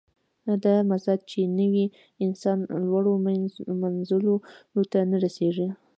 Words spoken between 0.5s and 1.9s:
دا مزاج چې نه وي،